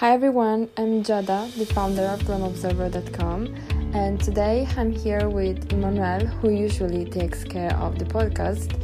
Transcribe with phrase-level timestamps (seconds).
[0.00, 3.46] Hi everyone, I'm Giada, the founder of GlamObserver.com,
[3.94, 8.78] and today I'm here with Emmanuelle, who usually takes care of the podcast.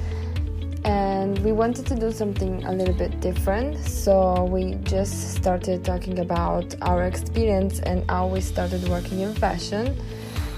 [0.87, 6.21] And we wanted to do something a little bit different, so we just started talking
[6.21, 9.95] about our experience and how we started working in fashion.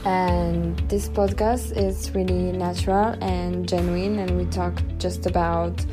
[0.05, 5.85] And this podcast is really natural and genuine, and we talk just about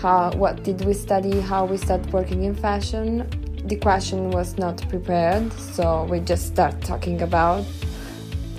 [0.00, 3.28] how what did we study, how we started working in fashion,
[3.68, 7.64] the question was not prepared, so we just start talking about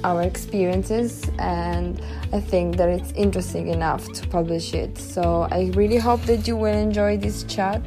[0.03, 1.99] our experiences and
[2.31, 4.97] I think that it's interesting enough to publish it.
[4.97, 7.81] So I really hope that you will enjoy this chat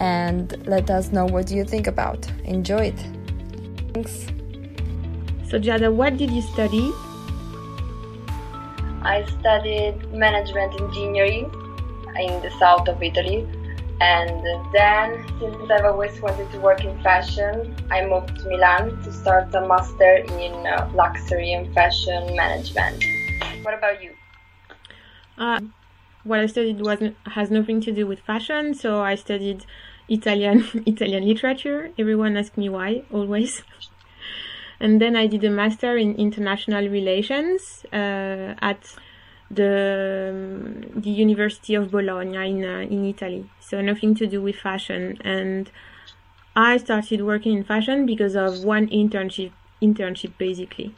[0.00, 2.26] and let us know what you think about.
[2.44, 2.98] Enjoy it.
[3.92, 4.26] Thanks.
[5.48, 6.90] So Giada, what did you study?
[9.02, 11.44] I studied management engineering
[12.18, 13.46] in the south of Italy
[14.00, 14.30] and
[14.72, 19.54] then, since I've always wanted to work in fashion, I moved to Milan to start
[19.54, 23.04] a master in uh, luxury and fashion management.
[23.62, 24.12] What about you?
[25.38, 25.60] Uh,
[26.24, 29.64] what I studied was has nothing to do with fashion, so I studied
[30.08, 31.90] Italian Italian literature.
[31.98, 33.62] Everyone asks me why, always.
[34.80, 38.94] and then I did a master in international relations uh, at
[39.54, 43.48] the the University of Bologna in uh, in Italy.
[43.60, 45.18] So nothing to do with fashion.
[45.22, 45.70] And
[46.56, 49.52] I started working in fashion because of one internship
[49.82, 50.94] internship basically.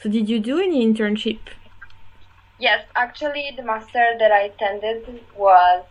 [0.00, 1.40] So did you do any internship?
[2.58, 5.84] Yes, actually the master that I attended was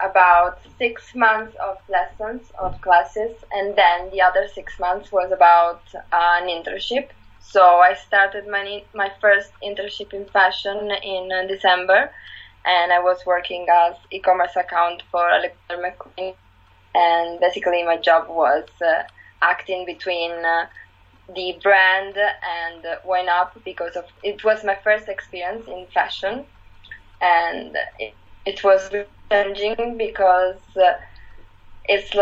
[0.00, 5.82] about six months of lessons of classes and then the other six months was about
[6.12, 7.08] an internship
[7.52, 12.10] so I started my my first internship in fashion in uh, December,
[12.64, 16.34] and I was working as e-commerce account for Alexander McQueen,
[16.94, 19.02] and basically my job was uh,
[19.42, 20.66] acting between uh,
[21.34, 26.44] the brand and YNAP because of it was my first experience in fashion,
[27.20, 28.14] and it,
[28.44, 28.90] it was
[29.30, 30.92] challenging because uh,
[31.88, 32.14] it's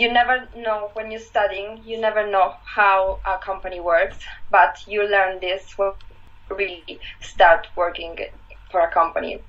[0.00, 4.18] you never know when you're studying you never know how a company works
[4.50, 5.92] but you learn this when
[6.50, 8.18] you really start working
[8.70, 9.40] for a company.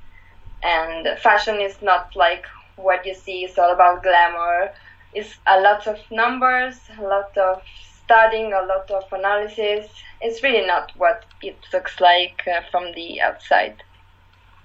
[0.64, 2.46] And fashion is not like
[2.76, 4.72] what you see it's all about glamour.
[5.14, 7.62] It's a lot of numbers a lot of
[8.04, 9.90] studying a lot of analysis.
[10.22, 13.84] It's really not what it looks like uh, from the outside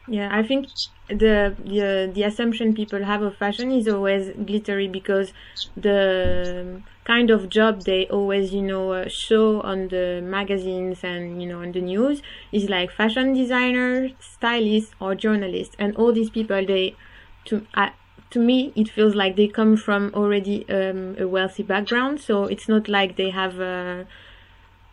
[0.08, 0.68] yeah, I think
[1.08, 5.32] the the the assumption people have of fashion is always glittery because
[5.76, 11.48] the kind of job they always you know uh, show on the magazines and you
[11.48, 16.64] know on the news is like fashion designer, stylist, or journalist, and all these people
[16.66, 16.96] they
[17.46, 17.66] to
[18.30, 22.68] to me it feels like they come from already um, a wealthy background, so it's
[22.68, 23.60] not like they have.
[23.60, 24.04] Uh,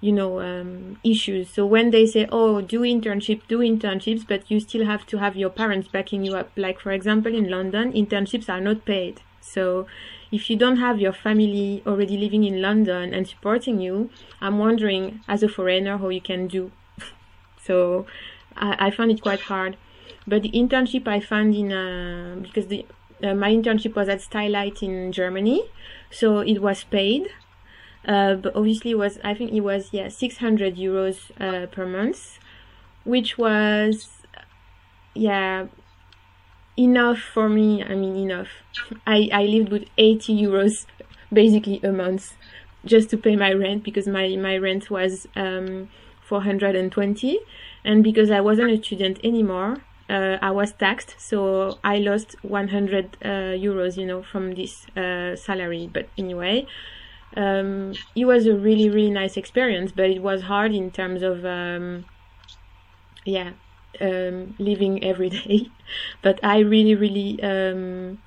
[0.02, 1.50] you know um, issues.
[1.50, 5.36] So when they say oh do internship do internships but you still have to have
[5.36, 6.52] your parents backing you up.
[6.56, 9.22] Like for example in london internships are not paid.
[9.42, 9.88] So
[10.32, 14.10] if you don't have your family already living in london and supporting you
[14.42, 16.72] i'm wondering as a foreigner how you can do.
[17.62, 18.06] So
[18.56, 19.76] I, I found it quite hard.
[20.28, 22.86] But the internship i found in uh, because the
[23.24, 25.64] uh, my internship was at Stylight in Germany,
[26.12, 27.30] so it was paid
[28.06, 32.40] uh, but obviously was I think it was yeah 600 euros uh, per month,
[33.04, 34.10] which was
[35.14, 35.68] yeah
[36.78, 37.84] enough for me.
[37.84, 38.50] I mean enough.
[39.06, 40.86] I I lived with 80 euros
[41.32, 42.34] basically a month
[42.86, 45.90] just to pay my rent because my my rent was um,
[46.22, 47.40] 420
[47.84, 49.78] and because I wasn't a student anymore
[50.10, 53.28] uh, I was taxed, so I lost 100 uh,
[53.58, 55.90] euros, you know, from this uh, salary.
[55.92, 56.68] But anyway,
[57.36, 61.46] um, it was a really really nice experience but it was hard in terms of
[61.46, 62.06] um,
[63.26, 63.52] yeah
[64.02, 65.68] um, living every day.
[66.22, 68.20] But i really really um,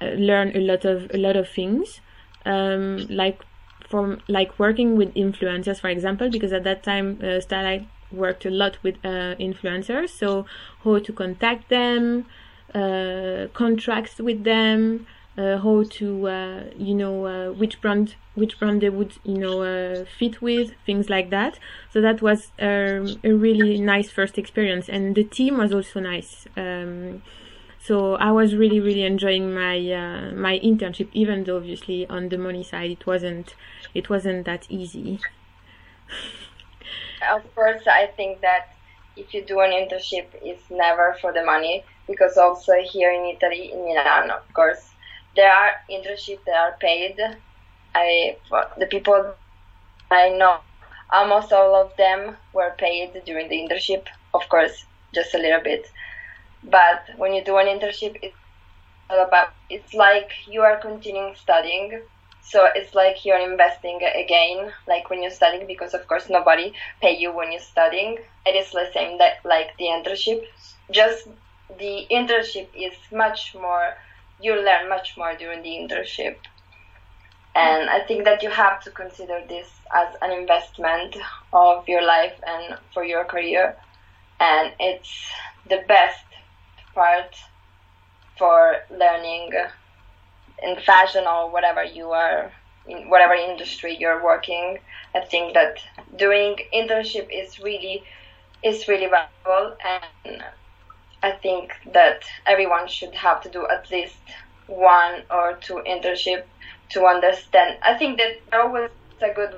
[0.00, 2.00] uh, learned a lot of a lot of things.
[2.44, 3.40] Um, like
[3.88, 8.50] from like working with influencers for example because at that time uh, Stylight worked a
[8.50, 10.08] lot with uh, influencers.
[10.10, 10.46] So
[10.82, 12.26] how to contact them
[12.74, 15.06] uh, contracts with them
[15.36, 20.04] how to uh, you know uh, which brand which brand they would you know uh,
[20.18, 21.58] fit with things like that.
[21.90, 24.88] So that was um, a really nice first experience.
[24.88, 26.46] And the team was also nice.
[26.56, 27.22] Um,
[27.80, 32.38] so I was really really enjoying my uh, my internship even though obviously on the
[32.38, 33.54] money side it wasn't
[33.94, 35.18] it wasn't that easy.
[37.30, 38.74] Of course I think that
[39.16, 43.72] if you do an internship it's never for the money because also here in Italy
[43.72, 44.91] in Milan of course
[45.36, 47.16] there are internships that are paid
[47.94, 48.36] I
[48.78, 49.34] the people
[50.10, 50.58] I know,
[51.10, 54.06] almost all of them were paid during the internship.
[54.34, 54.84] Of course,
[55.14, 55.90] just a little bit.
[56.62, 58.36] But when you do an internship, it's
[59.10, 59.52] all about.
[59.68, 62.02] It's like you are continuing studying.
[62.42, 67.16] So it's like you're investing again, like when you're studying, because of course nobody pay
[67.16, 68.18] you when you're studying.
[68.44, 70.44] It is the same that like the internship.
[70.90, 71.28] Just
[71.78, 73.94] the internship is much more.
[74.42, 76.36] You learn much more during the internship
[77.54, 81.16] and I think that you have to consider this as an investment
[81.52, 83.76] of your life and for your career.
[84.40, 85.30] And it's
[85.68, 86.24] the best
[86.94, 87.36] part
[88.38, 89.52] for learning
[90.62, 92.50] in fashion or whatever you are
[92.86, 94.78] in whatever industry you're working.
[95.14, 95.78] I think that
[96.16, 98.02] doing internship is really
[98.62, 100.42] is really valuable and
[101.22, 104.16] I think that everyone should have to do at least
[104.66, 106.44] one or two internship
[106.90, 107.78] to understand.
[107.82, 108.90] I think that always
[109.20, 109.54] a good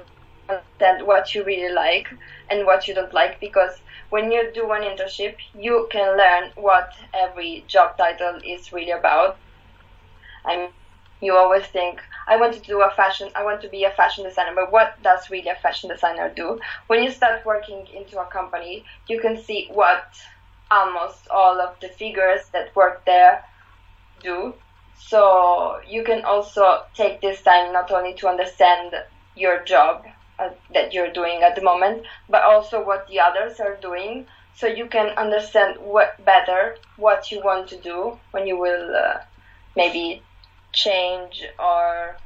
[0.48, 2.08] understand what you really like
[2.50, 3.78] and what you don't like because
[4.10, 9.38] when you do an internship, you can learn what every job title is really about.
[10.44, 10.70] I mean,
[11.20, 14.24] you always think, I want to do a fashion, I want to be a fashion
[14.24, 16.60] designer, but what does really a fashion designer do?
[16.88, 20.04] When you start working into a company, you can see what
[20.78, 23.44] almost all of the figures that work there
[24.22, 24.54] do
[24.98, 28.94] so you can also take this time not only to understand
[29.36, 30.04] your job
[30.38, 34.26] uh, that you're doing at the moment, but also what the others are doing,
[34.56, 39.18] so you can understand what better what you want to do when you will uh,
[39.76, 40.22] maybe
[40.72, 42.16] change or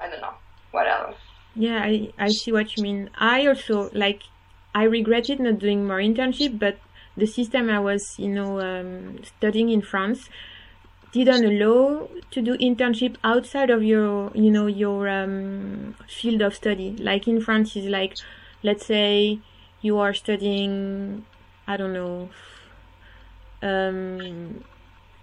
[0.00, 0.34] I don't know
[0.70, 1.16] what else.
[1.54, 3.10] Yeah, I I see what you mean.
[3.18, 4.22] I also like
[4.74, 6.78] I regretted not doing more internship, but
[7.18, 10.28] the system I was you know um, studying in France
[11.12, 16.96] didn't allow to do internship outside of your you know your um, field of study.
[16.98, 18.14] Like in france is like
[18.62, 19.38] let's say
[19.80, 21.24] you are studying
[21.66, 22.28] i don't know
[23.62, 24.64] um,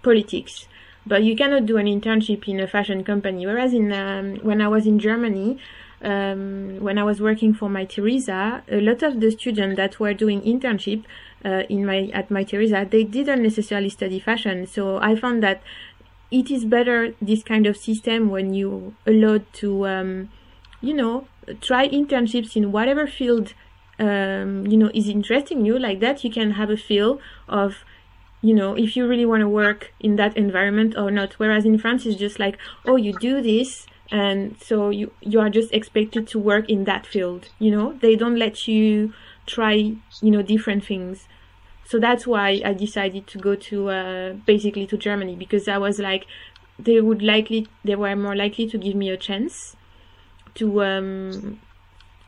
[0.02, 0.66] politics
[1.06, 3.46] but you cannot do an internship in a fashion company.
[3.46, 5.58] Whereas in um, when i was in germany
[6.02, 10.42] um, when I was working for Mytheresa, a lot of the students that were doing
[10.42, 11.04] internship
[11.44, 14.66] uh, in my at Mytheresa, they didn't necessarily study fashion.
[14.66, 15.62] So I found that
[16.30, 20.28] it is better this kind of system when you allowed to, um,
[20.80, 21.28] you know,
[21.60, 23.54] try internships in whatever field
[23.98, 25.78] um, you know is interesting you.
[25.78, 27.84] Like that, you can have a feel of
[28.42, 31.78] you know if you really want to work in that environment or not whereas in
[31.78, 36.28] france it's just like oh you do this and so you you are just expected
[36.28, 39.12] to work in that field you know they don't let you
[39.46, 41.28] try you know different things.
[41.84, 45.98] So that's why i decided to go to uh, basically to germany because i was
[46.00, 46.26] like
[46.78, 49.76] they would likely they were more likely to give me a chance
[50.54, 51.60] to um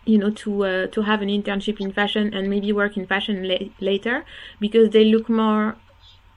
[0.04, 3.46] you know to uh, to have an internship in fashion and maybe work in fashion
[3.48, 4.24] la- later
[4.60, 5.78] because they look more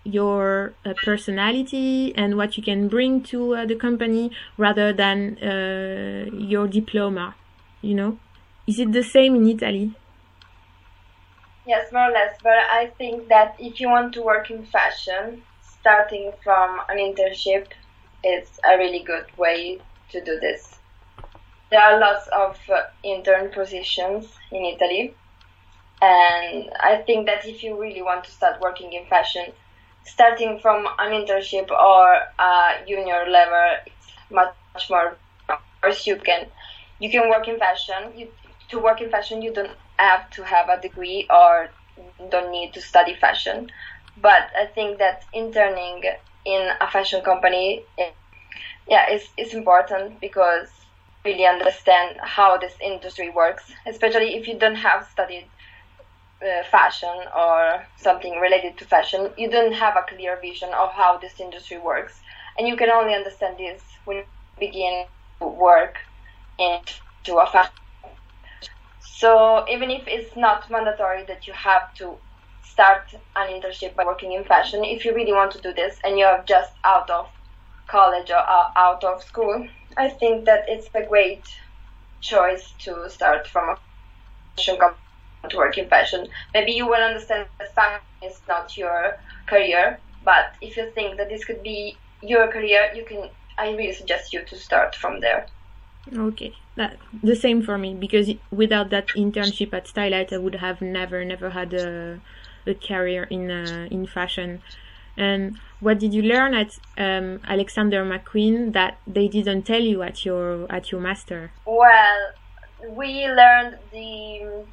[0.04, 6.26] your uh, personality and what you can bring to uh, the company rather than uh,
[6.34, 7.36] your diploma
[7.82, 8.20] you know?
[8.68, 9.96] Is it the same in italy
[11.66, 15.42] yes more or less but i think that if you want to work in fashion
[15.62, 17.68] starting from an internship
[18.24, 19.80] is a really good way
[20.10, 20.80] to do this
[21.70, 25.16] there are lots of uh, intern positions in italy
[26.02, 29.46] and i think that if you really want to start working in fashion
[30.04, 35.18] starting from an internship or a junior level, it's much, much more.
[35.84, 36.48] Of you can
[37.00, 38.14] you can work in fashion.
[38.16, 38.28] You,
[38.70, 41.70] to work in fashion, you don't have to have a degree or
[42.30, 43.70] don't need to study fashion.
[44.18, 46.04] But I think that interning
[46.46, 47.84] in a fashion company,
[48.88, 50.70] yeah, is is important because
[51.24, 55.46] really understand how this industry works, especially if you don't have studied
[56.42, 61.18] uh, fashion or something related to fashion, you don't have a clear vision of how
[61.18, 62.20] this industry works.
[62.58, 64.24] And you can only understand this when you
[64.60, 65.06] begin
[65.40, 65.98] to work
[66.58, 67.81] into a fashion.
[69.22, 72.22] So even if it's not mandatory that you have to
[72.64, 76.18] start an internship by working in fashion, if you really want to do this and
[76.18, 77.28] you're just out of
[77.88, 81.48] college or uh, out of school, I think that it's a great
[82.22, 83.78] choice to start from a
[84.58, 85.00] fashion company
[85.50, 86.28] to work in fashion.
[86.54, 91.30] Maybe you will understand that fashion is not your career, but if you think that
[91.30, 93.32] this could be your career, you can.
[93.58, 95.52] I really suggest you to start from there.
[96.14, 100.82] Okay, that, the same for me because without that internship at Stylight, I would have
[100.82, 102.20] never, never had a,
[102.66, 104.62] a career in uh, in fashion.
[105.16, 110.26] And what did you learn at um, Alexander McQueen that they didn't tell you at
[110.26, 111.52] your at your master?
[111.66, 112.34] Well,
[112.90, 114.66] we learned the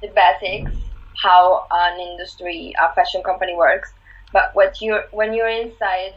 [0.00, 0.74] the basics,
[1.22, 3.92] how an industry, a fashion company works.
[4.32, 6.14] But what you when you're inside,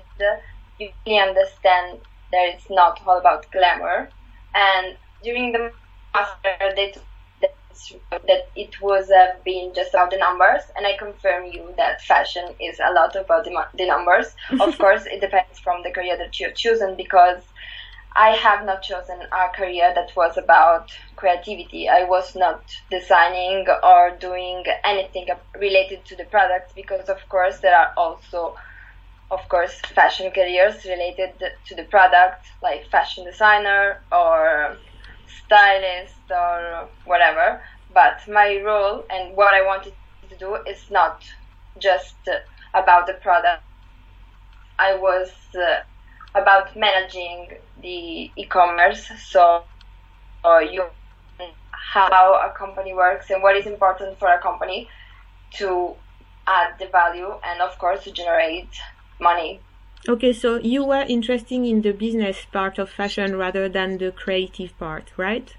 [0.80, 2.00] you really understand
[2.32, 4.10] that it's not all about glamour.
[4.54, 5.72] And during the
[6.14, 6.94] master, they
[8.12, 12.56] that it was uh, being just about the numbers, and I confirm you that fashion
[12.60, 14.28] is a lot about the, the numbers.
[14.62, 17.42] of course, it depends from the career that you've chosen because
[18.16, 21.90] I have not chosen a career that was about creativity.
[21.90, 25.28] I was not designing or doing anything
[25.60, 28.56] related to the products because, of course, there are also,
[29.32, 31.34] of course, fashion careers related
[31.66, 34.78] to the product, like fashion designer or
[35.28, 37.62] stylist or whatever.
[37.94, 39.94] But my role and what I wanted
[40.30, 41.24] to do is not
[41.80, 42.16] just
[42.74, 43.64] about the product.
[44.78, 45.82] I was uh,
[46.36, 47.50] about managing
[47.82, 49.10] the e-commerce.
[49.30, 49.64] So
[50.44, 50.84] uh, you
[51.94, 54.90] how a company works and what is important for a company
[55.54, 55.96] to
[56.48, 58.70] add the value and of course to generate
[59.20, 59.64] money.
[60.10, 64.78] Okay, so you were interested in the business part of fashion rather than the creative
[64.78, 65.56] part, right?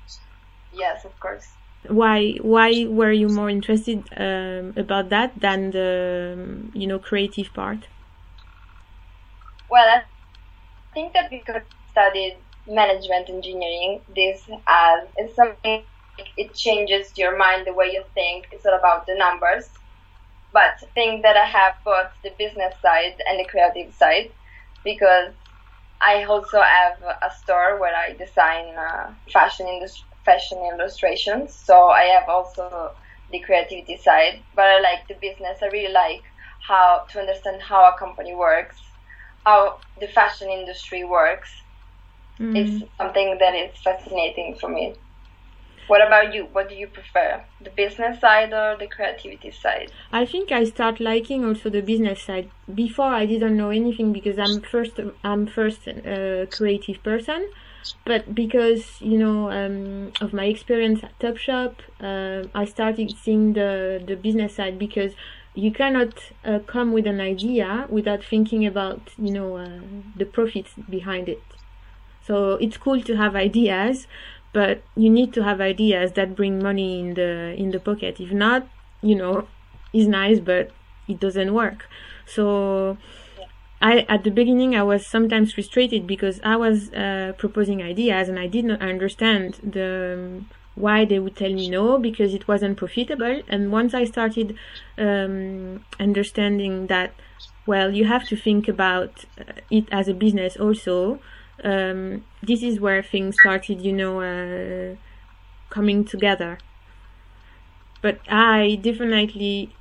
[0.70, 1.56] Yes, of course.
[1.88, 2.36] Why?
[2.42, 7.88] Why were you more interested um, about that than the um, you know creative part?
[9.68, 10.02] Well, I
[10.94, 15.86] think that because I studied management engineering, this as it's something
[16.18, 18.46] it changes your mind the way you think.
[18.52, 19.68] It's all about the numbers
[20.56, 24.32] but I think that I have both the business side and the creative side
[24.84, 25.34] because
[26.00, 26.94] I also have
[27.28, 31.60] a store where I design uh, fashion industry, fashion illustrations.
[31.68, 32.90] So I have also
[33.30, 35.58] the creativity side, but I like the business.
[35.62, 36.24] I really like
[36.66, 38.78] how to understand how a company works,
[39.44, 41.50] how the fashion industry works.
[42.40, 42.56] Mm.
[42.56, 44.96] It's something that is fascinating for me.
[45.86, 46.48] What about you?
[46.52, 47.44] What do you prefer?
[47.60, 49.92] The business side or the creativity side?
[50.12, 52.50] I think I start liking also the business side.
[52.74, 57.48] Before I didn't know anything because I'm first I'm first a creative person,
[58.04, 64.02] but because you know um, of my experience at Topshop, uh, I started seeing the
[64.04, 65.12] the business side because
[65.54, 66.12] you cannot
[66.44, 69.80] uh, come with an idea without thinking about you know uh,
[70.16, 71.42] the profits behind it.
[72.26, 74.08] So it's cool to have ideas,
[74.56, 77.30] but you need to have ideas that bring money in the
[77.62, 78.14] in the pocket.
[78.26, 78.66] If not
[79.02, 79.46] you know
[79.92, 80.70] it's nice but
[81.12, 81.80] it doesn't work.
[82.24, 82.96] So
[83.90, 88.38] I at the beginning I was sometimes frustrated because I was uh, proposing ideas and
[88.38, 90.48] I did not understand the um,
[90.84, 93.36] why they would tell me no because it wasn't profitable.
[93.52, 94.48] And once I started
[95.06, 97.10] um, understanding that
[97.72, 100.96] well you have to think about uh, it as a business also
[101.64, 104.96] um, this is where things started, you know, uh,
[105.70, 106.62] coming together.
[108.02, 109.76] But I definitely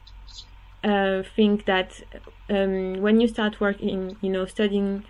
[0.84, 2.02] uh, think that
[2.50, 5.06] um, when you start working, you know, studying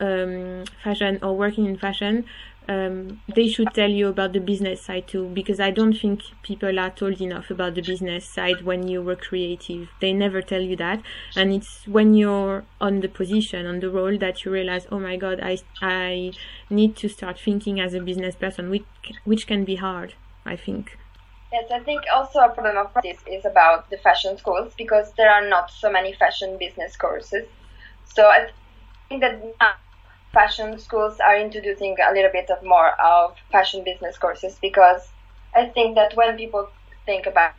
[0.00, 2.26] um, fashion or working in fashion,
[2.68, 6.78] um, they should tell you about the business side too because I don't think people
[6.78, 9.88] are told enough about the business side when you were creative.
[10.00, 11.02] They never tell you that,
[11.36, 15.16] and it's when you're on the position, on the role, that you realize, oh my
[15.16, 16.32] god, I I
[16.70, 18.84] need to start thinking as a business person, which
[19.24, 20.14] which can be hard.
[20.44, 20.98] I think.
[21.52, 25.30] Yes, I think also a problem of this is about the fashion schools because there
[25.30, 27.46] are not so many fashion business courses.
[28.04, 28.48] So I
[29.08, 29.40] think that
[30.32, 35.12] fashion schools are introducing a little bit of more of fashion business courses because
[35.54, 36.68] I think that when people
[37.06, 37.52] think about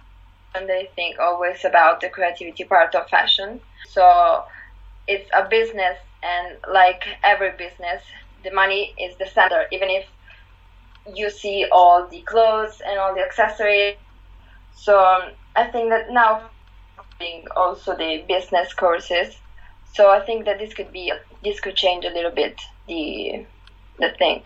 [0.56, 3.62] and they think always about the creativity part of fashion.
[3.89, 4.44] So
[5.08, 8.03] it's a business and like every business,
[8.44, 10.06] the money is the center, even if
[11.15, 13.96] you see all the clothes and all the accessories.
[14.74, 14.96] So
[15.56, 16.50] I think that now
[17.56, 19.43] also the business courses
[19.94, 21.12] so I think that this could be
[21.44, 23.46] this could change a little bit the
[24.00, 24.44] the thing.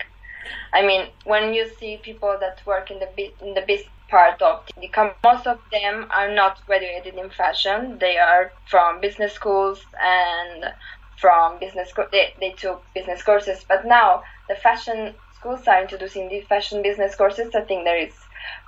[0.72, 3.10] I mean, when you see people that work in the
[3.44, 7.98] in the business part of the company, most of them are not graduated in fashion.
[7.98, 10.72] They are from business schools and
[11.18, 13.64] from business they, they took business courses.
[13.68, 17.54] But now the fashion schools are introducing the fashion business courses.
[17.54, 18.14] I think that is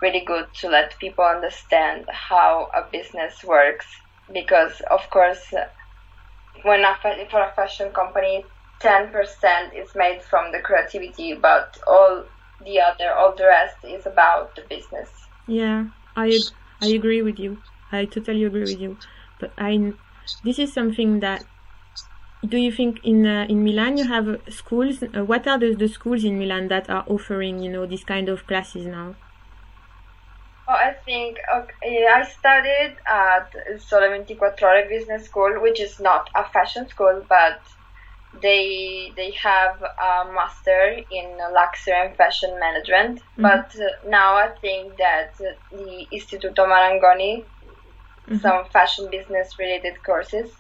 [0.03, 3.87] really good to let people understand how a business works
[4.33, 5.53] because of course
[6.63, 6.97] when a,
[7.31, 8.45] for a fashion company,
[8.81, 12.25] 10% is made from the creativity, but all
[12.65, 15.11] the other, all the rest is about the business.
[15.47, 15.87] Yeah,
[16.17, 16.39] I
[16.81, 17.59] I agree with you.
[17.93, 18.97] I totally agree with you.
[19.39, 19.93] But I
[20.45, 21.45] this is something that
[22.47, 25.03] do you think in uh, in Milan you have schools?
[25.03, 28.29] Uh, what are the, the schools in Milan that are offering you know this kind
[28.29, 29.15] of classes now?
[30.71, 36.31] Oh, I think okay, I studied at Sole 24 Ore Business School, which is not
[36.37, 37.61] a fashion school, but
[38.41, 43.19] they they have a master in luxury and fashion management.
[43.19, 43.43] Mm-hmm.
[43.43, 48.37] But uh, now I think that the Istituto Marangoni, mm-hmm.
[48.37, 50.53] some fashion business related courses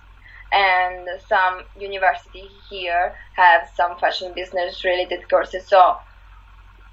[0.53, 5.69] and some university here have some fashion business related courses.
[5.69, 5.99] So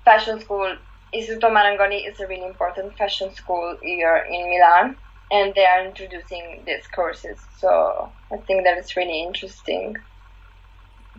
[0.05, 0.77] fashion school
[1.13, 4.97] Istituto Marangoni is a really important fashion school here in Milan
[5.31, 7.37] and they are introducing these courses.
[7.57, 9.97] So I think that is really interesting.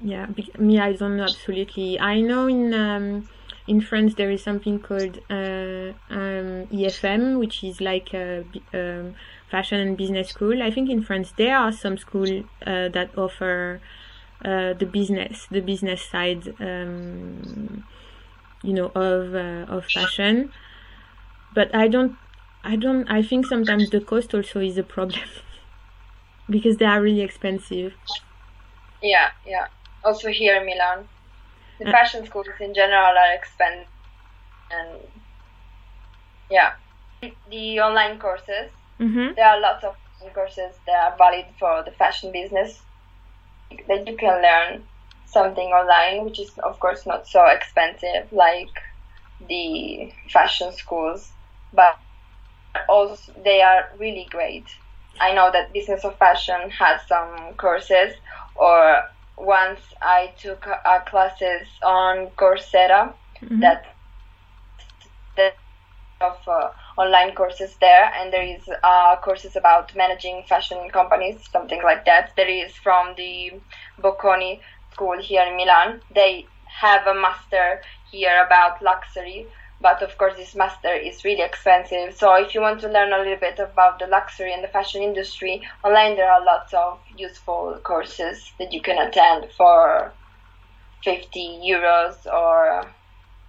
[0.03, 0.27] Yeah,
[0.59, 1.99] me I don't know absolutely.
[1.99, 3.29] I know in um,
[3.67, 9.15] in France there is something called uh, um, IFM, which is like a, um,
[9.51, 10.63] fashion and business school.
[10.63, 12.31] I think in France there are some schools
[12.67, 13.81] uh, that offer
[14.45, 17.85] uh, the business, the business side, um,
[18.63, 20.51] you know, of uh, of fashion.
[21.55, 22.17] But I don't,
[22.65, 23.09] I don't.
[23.11, 25.29] I think sometimes the cost also is a problem
[26.51, 27.95] because they are really expensive.
[29.03, 29.67] Yeah, yeah.
[30.05, 31.09] Also here in Milan,
[31.79, 33.89] the uh, fashion schools in general are expensive,
[34.71, 35.01] and
[36.51, 36.73] yeah,
[37.51, 39.35] the online courses Mm-hmm.
[39.37, 39.95] There are lots of
[40.35, 42.83] courses that are valid for the fashion business
[43.87, 44.83] that you can learn
[45.31, 48.71] something online, which is of course not so expensive like
[49.49, 51.33] the fashion schools,
[51.73, 51.99] but
[52.89, 54.65] also they are really great.
[55.21, 58.15] I know that Business of Fashion has some courses,
[58.55, 59.03] or
[59.37, 63.61] once I took uh, classes on Coursera mm-hmm.
[63.61, 63.95] that
[65.37, 65.55] that
[66.21, 71.81] of uh, online courses there, and there is uh, courses about managing fashion companies, something
[71.83, 72.33] like that.
[72.37, 73.53] There is from the
[74.01, 74.61] Bocconi
[74.99, 76.01] School here in Milan.
[76.13, 79.47] They have a master here about luxury,
[79.81, 82.17] but of course this master is really expensive.
[82.17, 85.03] So if you want to learn a little bit about the luxury and the fashion
[85.03, 90.13] industry, online there are lots of useful courses that you can attend for
[91.05, 92.85] 50 euros or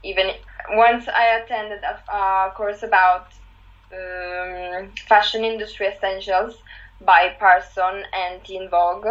[0.04, 0.28] even
[0.74, 3.28] once I attended a, a course about
[3.92, 6.62] um, fashion industry essentials
[7.02, 9.08] by Parson and Teen Vogue,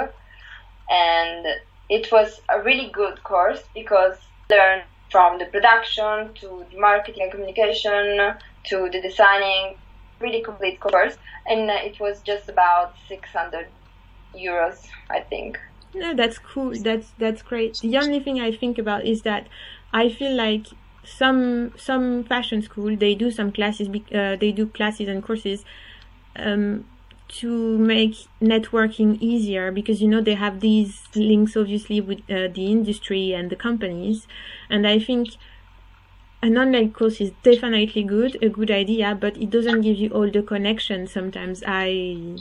[0.88, 1.46] and
[1.88, 4.16] it was a really good course because
[4.50, 9.76] I learned from the production to the marketing and communication to the designing,
[10.20, 13.68] really complete course, and it was just about 600
[14.34, 15.58] euros, I think.
[15.94, 16.72] No, that's cool.
[16.82, 17.78] That's that's great.
[17.80, 19.48] The only thing I think about is that
[19.92, 20.66] I feel like
[21.04, 25.64] some some fashion school they do some classes uh, they do classes and courses
[26.36, 26.84] um,
[27.28, 32.66] to make networking easier because you know they have these links obviously with uh, the
[32.70, 34.26] industry and the companies.
[34.70, 35.36] And i think
[36.42, 40.30] an online course is definitely good a good idea but it doesn't give you all
[40.30, 41.62] the connections sometimes.
[41.66, 42.36] I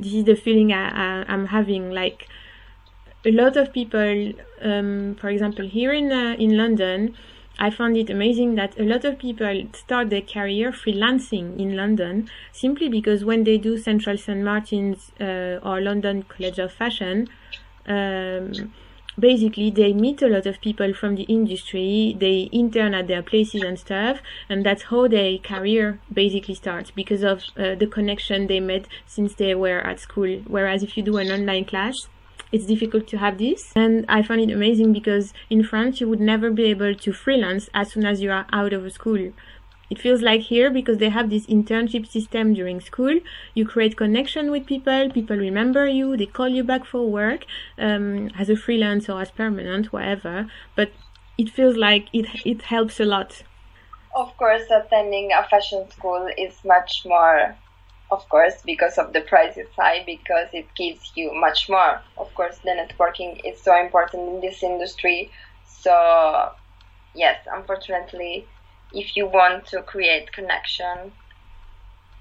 [0.00, 2.28] this is the feeling I, I i'm having like
[3.24, 7.14] a lot of people um, for example here in uh, in london
[7.58, 12.28] I found it amazing that a lot of people start their career freelancing in London
[12.52, 14.42] simply because when they do Central St.
[14.42, 17.28] Martin's uh, or London College of Fashion,
[17.86, 18.72] um,
[19.18, 23.62] basically they meet a lot of people from the industry, they intern at their places
[23.62, 28.60] and stuff, and that's how their career basically starts because of uh, the connection they
[28.60, 30.42] made since they were at school.
[30.46, 32.08] Whereas if you do an online class,
[32.54, 33.72] it's difficult to have this.
[33.74, 37.68] And I find it amazing because in France, you would never be able to freelance
[37.74, 39.32] as soon as you are out of school.
[39.90, 43.18] It feels like here because they have this internship system during school.
[43.54, 45.10] You create connection with people.
[45.10, 46.16] People remember you.
[46.16, 47.44] They call you back for work
[47.76, 50.48] um, as a freelance or as permanent, whatever.
[50.76, 50.92] But
[51.36, 53.42] it feels like it it helps a lot.
[54.14, 57.56] Of course, attending a fashion school is much more
[58.14, 62.02] of course, because of the price prices high, because it gives you much more.
[62.16, 65.32] Of course, the networking is so important in this industry.
[65.64, 66.52] So,
[67.14, 68.48] yes, unfortunately,
[68.92, 71.12] if you want to create connection,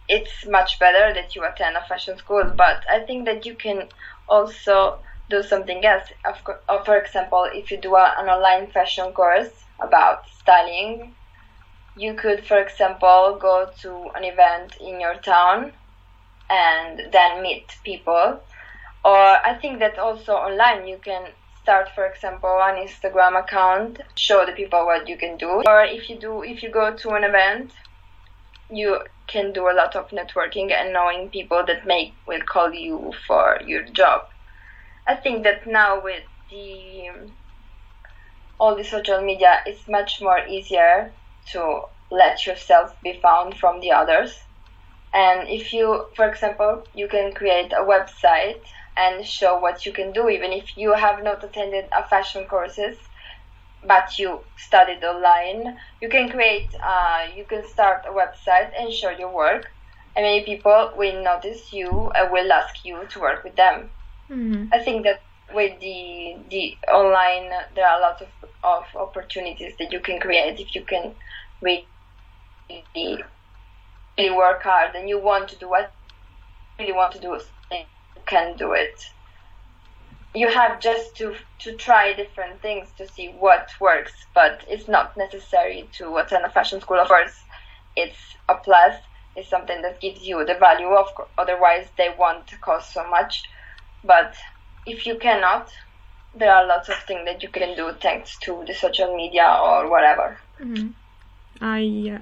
[0.08, 2.54] it's much better that you attend a fashion school.
[2.58, 3.90] But I think that you can
[4.28, 6.06] also do something else.
[6.26, 9.52] Of co- uh, for example, if you do a, an online fashion course
[9.82, 11.16] about styling,
[11.96, 15.74] you could, for example, go to an event in your town
[16.50, 18.40] and then meet people.
[19.06, 21.28] Or I think that also online you can
[21.62, 25.64] start, for example, an Instagram account, show the people what you can do.
[25.66, 27.72] Or if you do, if you go to an event,
[28.70, 33.14] you can do a lot of networking and knowing people that may will call you
[33.28, 34.28] for your job.
[35.08, 37.10] I think that now with the
[38.60, 41.12] all the social media, it's much more easier
[41.52, 44.40] to let yourself be found from the others.
[45.14, 48.62] And if you, for example, you can create a website
[48.98, 52.98] and show what you can do, even if you have not attended a fashion courses,
[53.86, 59.10] but you studied online, you can create, uh, you can start a website and show
[59.10, 59.72] your work,
[60.16, 63.90] and many people will notice you and will ask you to work with them.
[64.30, 64.74] Mm-hmm.
[64.74, 65.22] I think that
[65.54, 68.30] with the the online, there are a lot of,
[68.64, 71.14] of opportunities that you can create if you can
[71.62, 71.86] really,
[74.18, 75.92] really work hard and you want to do what
[76.80, 77.40] you really want to do,
[77.72, 77.86] you
[78.26, 79.00] can do it.
[80.36, 85.16] You have just to to try different things to see what works but it's not
[85.16, 87.00] necessary to attend a fashion school.
[87.00, 87.40] Of course
[87.96, 88.18] it's
[88.50, 88.96] a plus.
[89.36, 90.88] It's something that gives you the value.
[90.88, 93.44] Of otherwise they won't cost so much.
[94.04, 94.36] But
[94.86, 95.72] if you cannot
[96.36, 99.90] there are lots of things that you can do thanks to the social media or
[99.90, 100.40] whatever.
[100.60, 100.90] Mm-hmm.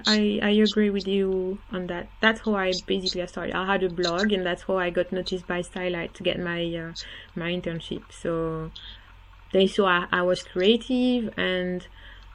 [0.06, 2.08] I, I agree with you on that.
[2.20, 3.54] That's how I basically started.
[3.56, 6.62] I had a blog, and that's how I got noticed by Stylight to get my
[6.76, 6.92] uh,
[7.34, 8.04] my internship.
[8.10, 8.70] So
[9.52, 11.86] they saw I, I was creative and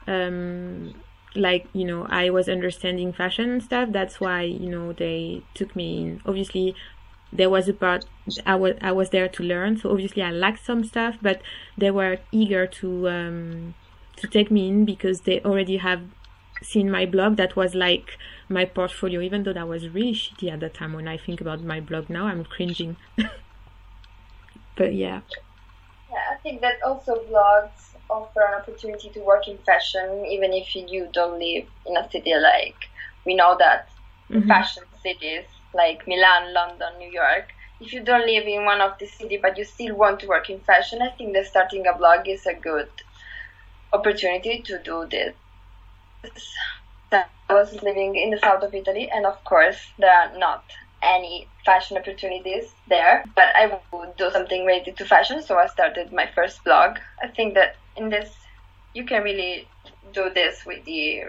[0.06, 0.94] um,
[1.34, 3.88] like you know I was understanding fashion and stuff.
[3.90, 6.20] That's why you know they took me in.
[6.26, 6.74] Obviously,
[7.32, 8.04] there was a part
[8.44, 9.78] I was I was there to learn.
[9.78, 11.40] So obviously I lacked some stuff, but
[11.78, 13.74] they were eager to um,
[14.16, 16.02] to take me in because they already have
[16.62, 18.18] seen my blog that was like
[18.48, 20.92] my portfolio even though that was really shitty at the time.
[20.92, 22.96] When i think about my blog now i'm cringing.
[24.76, 25.20] But yeah.
[26.10, 30.74] Yeah i think that also blogs offer an opportunity to work in fashion even if
[30.74, 32.88] you don't live in a city like
[33.24, 33.88] we know that
[34.30, 34.48] mm-hmm.
[34.48, 35.44] fashion cities
[35.74, 39.58] like milan london new york if you don't live in one of the city but
[39.58, 42.54] you still want to work in fashion i think that starting a blog is a
[42.54, 42.88] good
[43.92, 45.34] opportunity to do this
[47.48, 50.64] I was living in the south of Italy, and of course, there are not
[51.02, 56.12] any fashion opportunities there, but I would do something related to fashion, so I started
[56.12, 56.98] my first blog.
[57.22, 58.34] I think that in this,
[58.94, 59.66] you can really
[60.12, 61.24] do this with the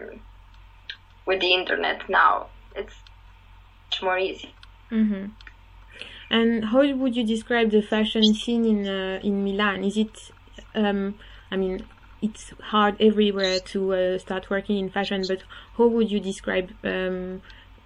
[1.26, 2.48] with the internet now.
[2.76, 2.96] It's
[3.90, 4.54] much more easy.
[4.92, 5.26] Mm-hmm.
[6.32, 9.84] And how would you describe the fashion scene in uh, in Milan?
[9.84, 10.32] Is it,
[10.76, 11.16] um,
[11.52, 11.86] I mean,
[12.22, 15.42] it's hard everywhere to uh, start working in fashion but
[15.78, 17.42] how would you describe um,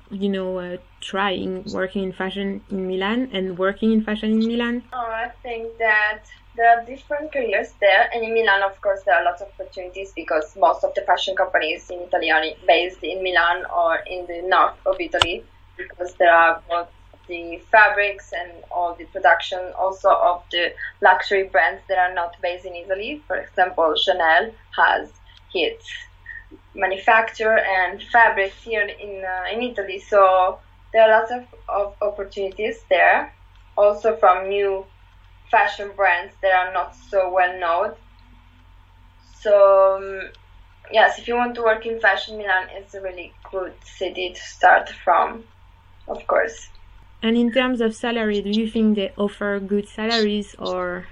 [0.09, 4.83] you know uh, trying working in fashion in milan and working in fashion in milan?
[4.93, 6.23] Oh i think that
[6.55, 10.13] there are different careers there and in milan of course there are lots of opportunities
[10.15, 14.41] because most of the fashion companies in italy are based in milan or in the
[14.43, 15.43] north of italy
[15.77, 16.89] because there are both
[17.27, 22.65] the fabrics and all the production also of the luxury brands that are not based
[22.65, 23.21] in Italy.
[23.27, 25.09] For example, Chanel has
[25.53, 25.87] its
[26.75, 29.99] manufacture and fabrics here in uh, in Italy.
[29.99, 30.59] So
[30.91, 33.33] there are lots of, of opportunities there.
[33.75, 34.85] Also from new
[35.49, 37.93] fashion brands that are not so well known.
[39.39, 40.29] So um,
[40.91, 44.41] yes, if you want to work in fashion, Milan is a really good city to
[44.41, 45.43] start from,
[46.07, 46.69] of course.
[47.23, 51.07] And in terms of salary, do you think they offer good salaries or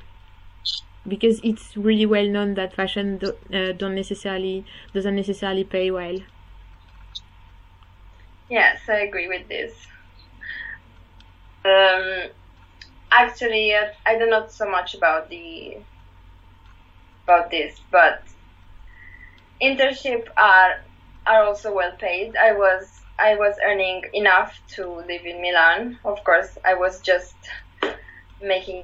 [1.08, 6.20] because it's really well known that fashion do, uh, don't necessarily doesn't necessarily pay well.
[8.50, 9.74] Yes, I agree with this.
[11.64, 12.30] Um,
[13.12, 15.78] actually, uh, I don't know so much about the
[17.24, 18.24] about this, but
[19.62, 20.82] internship are
[21.26, 22.36] are also well paid.
[22.36, 26.00] I was I was earning enough to live in Milan.
[26.04, 27.36] Of course, I was just
[28.42, 28.84] making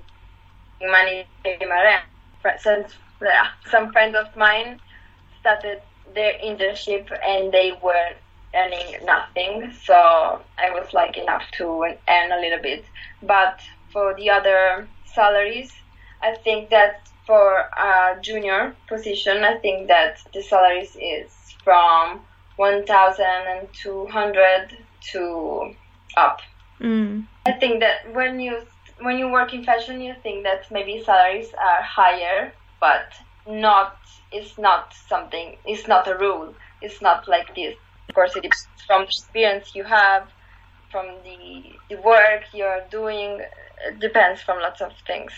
[0.79, 2.61] money pay my rent.
[2.61, 2.93] Since
[3.65, 4.79] some friends of mine
[5.39, 5.81] started
[6.13, 8.11] their internship and they were
[8.53, 9.95] earning nothing, so
[10.57, 11.65] I was like enough to
[12.07, 12.85] earn a little bit.
[13.23, 13.59] But
[13.91, 15.73] for the other salaries,
[16.21, 22.21] I think that for a junior position, I think that the salaries is from
[22.57, 24.77] 1,200
[25.11, 25.75] to
[26.17, 26.41] up.
[26.79, 27.25] Mm.
[27.45, 28.61] I think that when you
[28.99, 33.13] when you work in fashion, you think that maybe salaries are higher, but
[33.47, 33.97] not.
[34.31, 35.57] It's not something.
[35.65, 36.53] It's not a rule.
[36.81, 37.75] It's not like this.
[38.09, 40.27] Of course, it depends from the experience you have,
[40.91, 43.41] from the the work you're doing.
[43.85, 45.31] It depends from lots of things.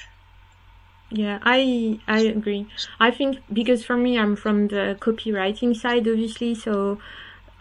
[1.12, 2.68] Yeah, I I agree.
[3.00, 7.00] I think because for me I'm from the copywriting side obviously, so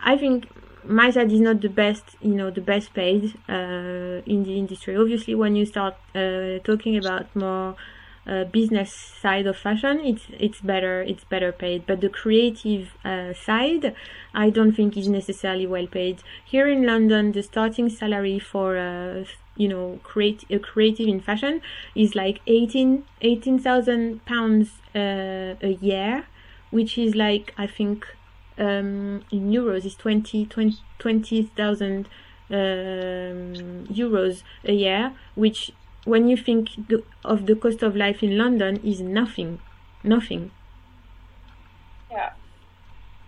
[0.01, 0.49] I think
[0.85, 4.97] my side is not the best, you know, the best paid uh, in the industry.
[4.97, 7.75] Obviously, when you start uh, talking about more
[8.29, 11.87] uh, business side of fashion, it's it's better it's better paid.
[11.87, 13.95] But the creative uh, side,
[14.35, 16.23] I don't think is necessarily well paid.
[16.45, 19.25] Here in London, the starting salary for uh,
[19.57, 21.63] you know create a creative in fashion
[21.95, 26.27] is like 18 18,000 pounds uh, a year,
[26.71, 28.07] which is like I think
[28.59, 30.47] um, in euros is 20
[30.99, 32.09] 20,000
[32.51, 32.57] um,
[33.91, 35.73] euros a year, which
[36.09, 39.61] when you think the, of the cost of life in London is nothing,
[40.03, 40.51] nothing.
[42.11, 42.31] Yeah.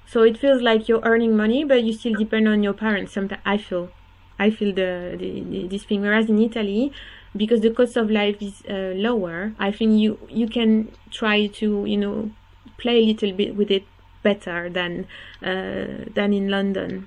[0.06, 3.12] So it feels like you're earning money, but you still depend on your parents.
[3.12, 3.90] Sometimes I feel,
[4.38, 6.02] I feel the, the, the this thing.
[6.02, 6.92] Whereas in Italy,
[7.36, 11.84] because the cost of life is uh, lower, I think you you can try to
[11.86, 12.30] you know
[12.78, 13.84] play a little bit with it
[14.22, 15.06] better than
[15.42, 17.06] uh, than in London.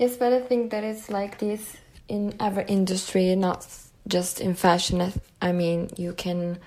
[0.00, 1.76] Yes, but I think that it's like this
[2.08, 3.66] in every industry, not
[4.08, 5.12] just in fashion.
[5.42, 6.58] I mean, you can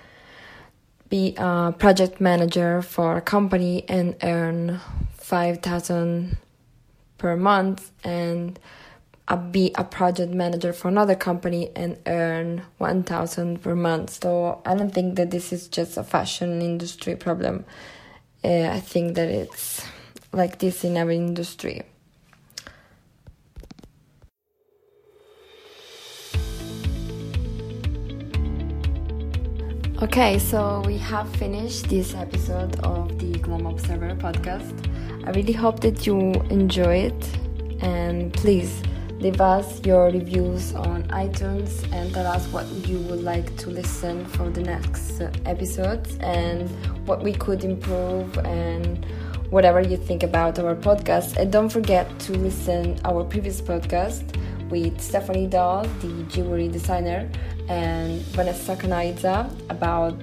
[1.09, 4.79] be a project manager for a company and earn
[5.17, 6.37] 5000
[7.17, 8.59] per month and
[9.49, 14.11] be a project manager for another company and earn 1000 per month.
[14.21, 17.65] So i don't think that this is just a fashion industry problem.
[18.43, 19.83] Uh, i think that it's
[20.33, 21.81] like this in every industry
[30.03, 34.75] Okay, so we have finished this episode of the Glam Observer podcast.
[35.25, 37.37] I really hope that you enjoy it
[37.79, 38.83] and please
[39.19, 44.25] leave us your reviews on iTunes and tell us what you would like to listen
[44.25, 46.69] for the next episodes and
[47.07, 49.05] what we could improve and
[49.51, 51.37] whatever you think about our podcast.
[51.37, 54.35] And don't forget to listen our previous podcast
[54.73, 57.29] with Stephanie Dahl, the jewelry designer,
[57.69, 59.37] and Vanessa Canaiza
[59.69, 60.19] about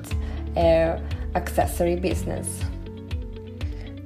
[0.56, 1.00] her
[1.36, 2.64] accessory business.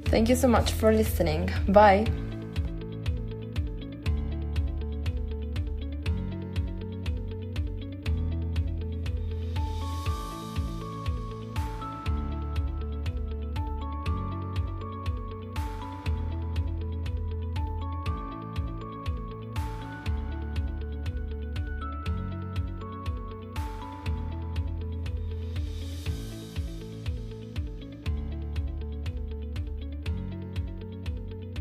[0.05, 1.49] Thank you so much for listening.
[1.67, 2.05] Bye.